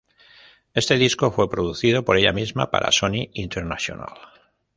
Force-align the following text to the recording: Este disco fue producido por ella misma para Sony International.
Este 0.73 0.97
disco 0.97 1.29
fue 1.29 1.47
producido 1.47 2.03
por 2.03 2.17
ella 2.17 2.33
misma 2.33 2.71
para 2.71 2.91
Sony 2.91 3.29
International. 3.35 4.15